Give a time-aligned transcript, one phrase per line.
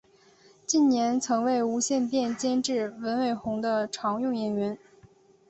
[0.65, 4.75] 近年曾为无线电视监制文伟鸿的常用演员。